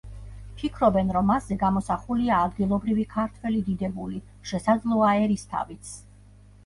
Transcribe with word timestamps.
ფიქრობენ, 0.59 1.11
რომ 1.17 1.27
მასზე 1.31 1.57
გამოსახულია 1.63 2.39
ადგილობრივი 2.45 3.05
ქართველი 3.13 3.61
დიდებული, 3.71 4.23
შესაძლოა 4.53 5.13
ერისთავიც. 5.27 5.93